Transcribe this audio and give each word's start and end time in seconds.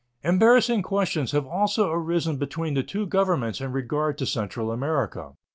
Embarrassing 0.23 0.81
questions 0.81 1.31
have 1.31 1.45
also 1.45 1.91
arisen 1.91 2.37
between 2.37 2.73
the 2.73 2.81
two 2.81 3.05
Governments 3.05 3.61
in 3.61 3.71
regard 3.71 4.17
to 4.17 4.25
Central 4.25 4.71
America. 4.71 5.33